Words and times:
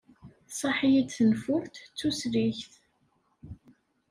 Tṣaḥ-iyi-d 0.49 1.09
tenfult 1.17 1.75
d 1.81 1.91
tusligt. 1.97 2.71